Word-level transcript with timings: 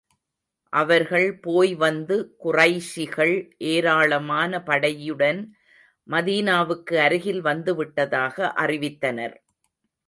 அவர்கள் 0.73 1.39
போய் 1.39 1.75
வந்து, 1.75 2.15
குறைஷிகள் 2.43 3.35
ஏராளமான 3.57 4.63
படையுடன் 4.65 5.41
மதீனாவுக்கு 6.09 6.95
அருகில் 6.97 7.41
வந்து 7.41 7.75
விட்டதாக 7.75 8.53
அறிவித்தனர். 8.57 9.35